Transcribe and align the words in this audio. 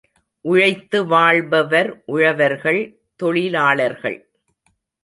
உழைத்து 0.41 1.05
வாழ்பவர் 1.05 2.01
உழவர்கள் 2.05 2.81
தொழிலாளர்கள். 3.15 4.19